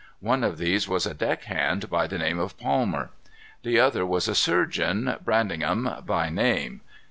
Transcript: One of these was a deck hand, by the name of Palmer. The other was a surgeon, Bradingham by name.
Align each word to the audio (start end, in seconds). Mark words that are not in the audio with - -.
One 0.21 0.43
of 0.43 0.57
these 0.57 0.87
was 0.89 1.05
a 1.05 1.13
deck 1.13 1.43
hand, 1.43 1.87
by 1.87 2.07
the 2.07 2.17
name 2.17 2.39
of 2.39 2.57
Palmer. 2.57 3.11
The 3.61 3.79
other 3.79 4.03
was 4.03 4.27
a 4.27 4.33
surgeon, 4.33 5.13
Bradingham 5.23 6.01
by 6.07 6.29
name. 6.29 6.81